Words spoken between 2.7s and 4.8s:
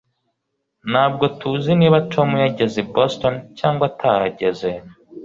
i Boston cyangwa atageze